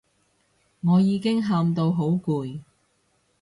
[0.81, 2.61] 我已經喊到好攰